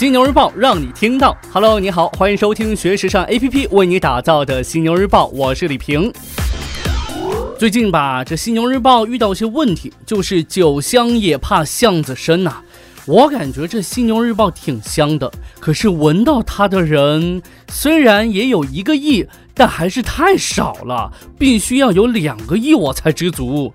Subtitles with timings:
[0.00, 1.36] 犀牛日报让你听到。
[1.52, 6.10] Hello，你好，欢迎收听学时尚 APP 为你打造的犀牛日报，我是李平。
[7.58, 12.62] 最近吧，这犀牛日报遇到一些问题，就是酒香也怕巷子深呐。
[13.04, 23.70] 我感觉这犀牛日报挺香的，可是闻到它的人虽然也有一个亿，但还是太少了，必须要有两个亿我才知足。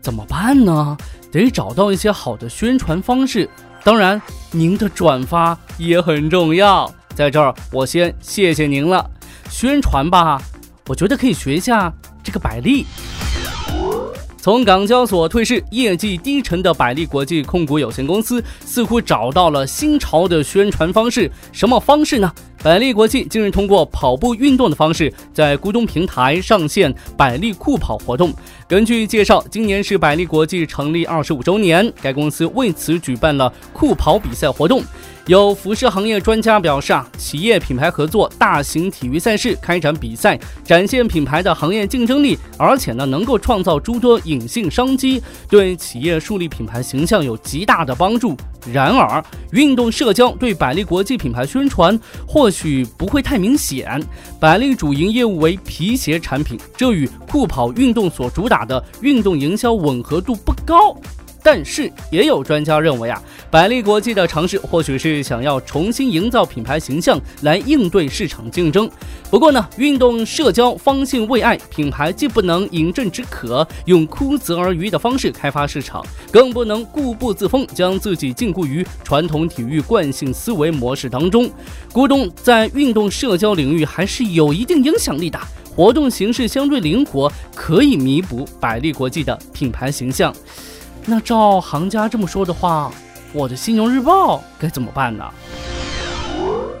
[0.00, 0.96] 怎么办呢？
[1.30, 3.48] 得找到一些好的宣传方式。
[3.88, 4.20] 当然，
[4.50, 6.92] 您的转发也很重要。
[7.14, 9.10] 在这儿，我先谢谢您了。
[9.48, 10.38] 宣传吧，
[10.88, 11.90] 我觉得可以学一下
[12.22, 12.84] 这个百丽。
[14.36, 21.30] 从港交所退市、业绩低沉的百利国际控股有限公司，似乎找到了新潮的宣传方式。
[21.50, 22.30] 什么方式呢？
[22.62, 28.34] 百利国际近日通过跑步运动的方式，在咕咚平台上线百利酷跑活动。
[28.68, 34.82] 根据介绍，今年是百利国际成立二十五周年，该公司为此举办了酷跑比赛活动。
[35.26, 48.36] 有服饰行业专家表示啊，企业品牌合作大型体育赛事开展比赛，展现品牌的行业竞争力，而且呢能够创造诸多隐性商机，对企业树立品牌形象有极大的帮助。
[48.72, 54.02] 然而，运动社交对百利国际品牌宣传或许不会太明显。
[54.40, 60.96] 百利主营业务为皮鞋产品，这与酷跑运动所主打打的运动营销吻合度不高。
[61.40, 68.90] 但是也有专家认为啊，百利国际的尝试或许是想要重新营造品牌形象来应对市场竞争。
[69.30, 81.48] 不过呢，运动社交方兴未艾，品牌既不能饮鸩止渴，用枯泽而渔的方式开发市场，更不能固步自封，将自己禁锢于传统体育惯性思维模式当中。
[81.92, 85.38] 咕咚在运动社交领域还是有一定影响力的，
[85.78, 90.34] 活动形式相对灵活，可以弥补百利国际的品牌形象。
[91.06, 92.90] 那照行家这么说的话，
[93.32, 95.24] 我的犀牛日报该怎么办呢？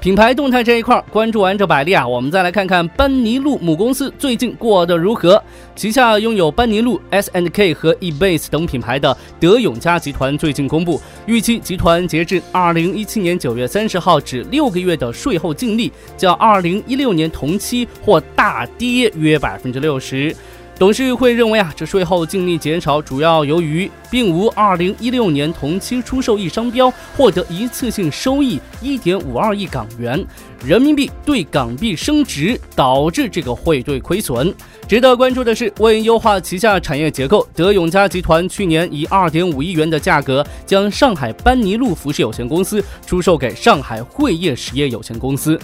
[0.08, 5.38] 品牌动态这一块关注完这百丽啊，我们再来看看班尼路母公司最近过得如何。
[5.76, 20.34] 旗下拥有班尼路、S and K 和 eBase 等品牌的德永家集团最近公布，预期集团截至二零一七年九月三十号止六个月的税后净利，较二零一六年同期或大跌约百分之六十。
[20.78, 30.24] 董事会认为啊，这税后净利减少主要由于并无2016年同期出售一商标获得一次性收益1.52亿港元，
[30.64, 34.54] 人民币对港币升值导致这个汇兑亏损。
[34.86, 45.58] 值得关注的是，为优化旗下产业结构，德永家集团去年以2.5亿元的价格将上海班尼路服饰有限公司出售给上海汇业实业有限公司。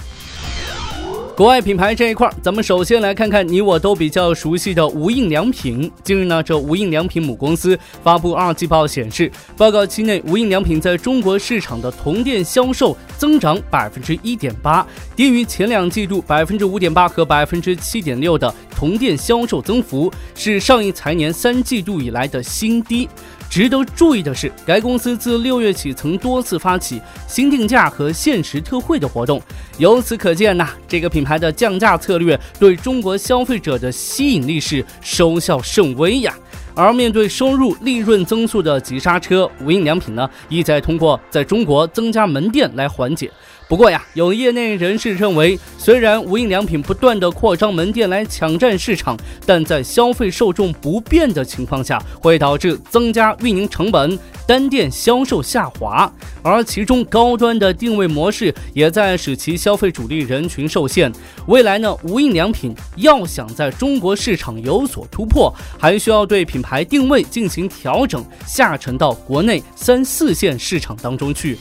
[1.36, 5.90] 国外品牌这一块，咱们首先来看看你我都比较熟悉的无印良品。
[6.04, 14.86] 近日呢，这无印良品母公司发布二季报显示，报告期内无印良品在中国市场的同店销售增长百分之一点八，
[15.16, 23.08] 低于前两季度百分之五点八和百分之七点六的同店销售增幅，是上一财年三季度以来的新低。
[23.48, 29.40] 值得注意的是，该公司自六月起曾多次发起新定价和限时特惠的活动。
[29.78, 36.34] 由此可见呐，这个品牌的降价策略对中国消费者的吸引力是收效甚微呀。
[36.76, 43.30] 而面对收入、利润增速的急刹车，无印良品呢，意在通过在中国增加门店来缓解。
[43.66, 49.16] 不过呀，有业内人士认为，虽然无印良品不断的扩张门店来抢占市场，
[49.46, 56.12] 但在消费受众不变的情况下，会导致增加运营成本，单店销售下滑。
[56.42, 61.10] 而其中高端的定位模式也在使其消费主力人群受限。
[61.46, 71.58] 未来呢，无印良品要想在中国市场有所突破，还需要对品牌定位进行调整，下沉到国内三四线市场当中去。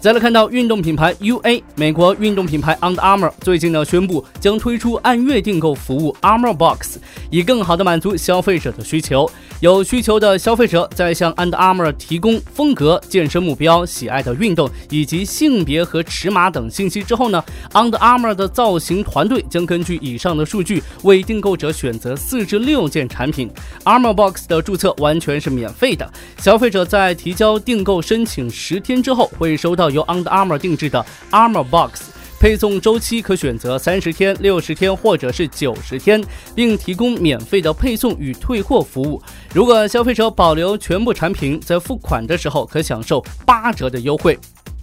[0.00, 6.98] 再来看到运动品牌 UA，美国运动品牌 Under Armour 最近呢宣布将推出按月订购服务 Armour Box，
[7.30, 9.28] 以更好的满足消费者的需求。
[9.60, 23.50] 有需求的消费者在向 Under Armour 提供风格、健身目标、喜爱的运动以及性别和尺码等信息之后呢，Under Armour 的造型团队将根据以上的数据为订购者选择四至六件产品。
[23.84, 29.88] Armour Box 的注册完全是免费的，消费者在提交订购申请十天之后会收到。
[29.88, 36.22] 由 Under Armour 定制的 Armour Box，配送周期可选择三十天、六十天或者是九十天，
[36.54, 39.20] 并提供免费的配送与退货服务。
[39.52, 44.38] 如果消费者保留全部产品，在付款的时候可享受八折的优惠。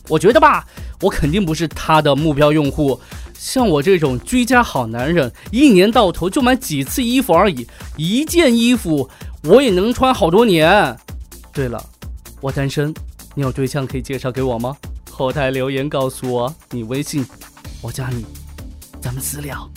[0.09, 0.67] 我觉得吧，
[1.01, 2.99] 我肯定不是他的目标用户。
[3.33, 7.65] 像我这种居家好男人，一年到头就买几次衣服而已，
[7.95, 9.09] 一件衣服
[9.43, 10.95] 我也能穿好多年。
[11.53, 11.81] 对了，
[12.41, 12.93] 我单身，
[13.33, 14.75] 你有对象可以介绍给我吗？
[15.09, 17.25] 后台留言告诉我你微信，
[17.85, 18.25] 我加你，
[18.99, 19.69] 咱们私聊。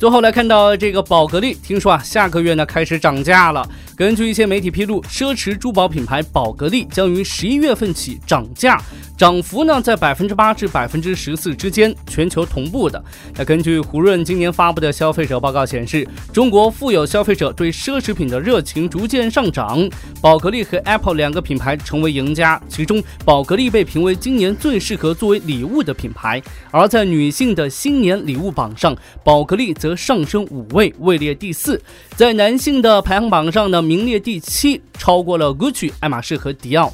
[0.00, 3.64] 最后来看到这个宝格丽，听说啊，下个月呢开始涨价了。
[3.96, 8.82] 根据一些媒体披露，奢侈珠宝品牌宝格丽将于十一月份起涨价，
[9.16, 13.02] 涨幅呢在百分之八至百分之十四之间，全球同步的。
[13.36, 19.88] 那根据胡润今年发布的消费者报告显示，中国富有消费者对奢侈品的热情逐渐上涨，
[20.20, 22.60] 宝格丽和 Apple 两个品牌成为赢家。
[22.68, 31.80] 其中，宝格丽被评为今年最适合作为礼物的品牌，而在女性的新年礼物榜上，宝格丽则上升五位，位列第四。
[32.16, 33.84] 在男性的排行榜上呢。
[33.84, 36.90] 名列第七，超过了 Gucci、爱马仕和迪奥。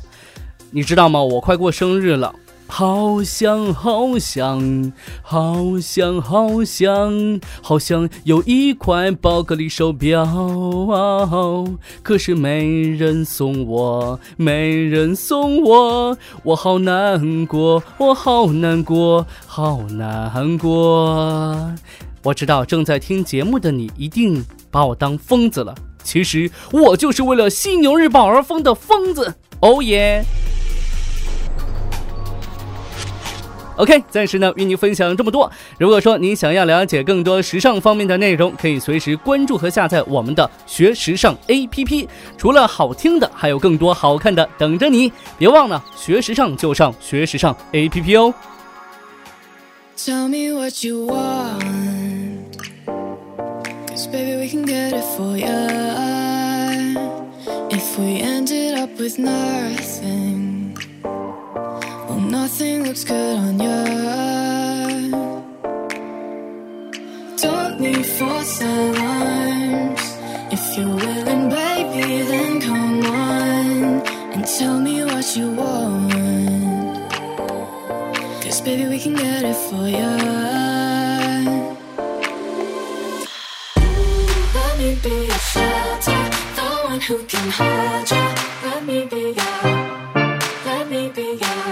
[0.72, 1.20] 你知道吗？
[1.20, 2.32] 我快过生日了，
[2.69, 11.28] 好想好想好想好想好想有一块宝格丽手表啊，
[12.05, 21.73] 可是没人送我，没人送我，我好难过，我好难过，好难过。
[22.23, 25.75] 我知道正在听节目的你一定把我当疯子了。
[26.05, 30.25] 其实我就是为了《犀牛日报》而疯的疯子，哦耶
[33.80, 35.50] ！OK，暂时呢与您分享这么多。
[35.78, 42.06] 如果说您想要了解更多时尚方面的内容，可以随时关注和下载我们的学时尚 APP。
[42.36, 45.10] 除了好听的，还有更多好看的等着你。
[45.38, 48.34] 别忘了学时尚就上学时尚 APP 哦。
[49.96, 52.58] Tell me what you want.
[53.88, 55.46] Cause baby, we can get it for you.
[57.70, 60.50] If we ended up with nothing,
[62.30, 63.80] nothing looks good on you.
[67.42, 70.00] Don't need false alarms.
[70.52, 76.12] If you're willing, baby, then come on and tell me what you want.
[78.42, 80.10] Cause, baby, we can get it for you.
[84.54, 86.22] Let me be a shelter,
[86.56, 88.19] the one who can hold you.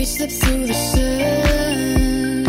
[0.00, 2.46] We slip through the sand.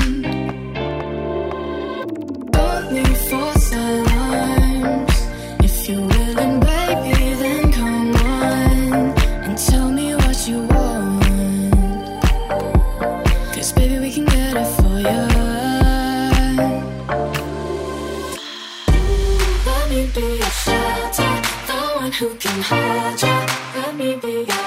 [2.50, 5.12] Bought me for times.
[5.60, 11.74] If you're willing, baby, then come on and tell me what you want.
[13.54, 15.22] Cause baby, we can get it for you.
[19.68, 21.34] Let me be your shelter,
[21.68, 23.40] the one who can hold you.
[23.76, 24.61] Let me be your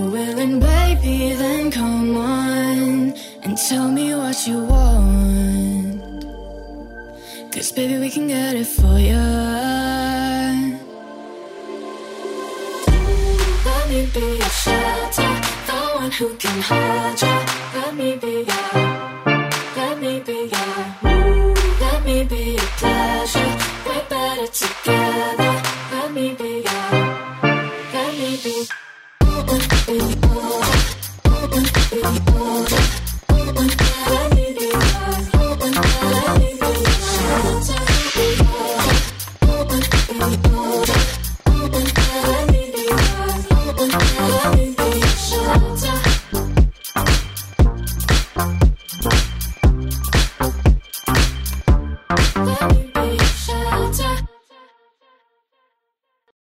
[0.00, 0.12] Cause
[0.60, 6.00] baby, then come on and tell me what you want
[7.52, 9.26] This baby we can get it for you.
[13.66, 15.32] Let me be your shelter,
[15.66, 17.36] the one who can hold you.
[17.74, 18.99] Let me be your